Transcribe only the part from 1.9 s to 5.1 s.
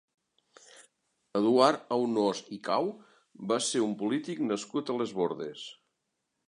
Aunós i Cau va ser un polític nascut a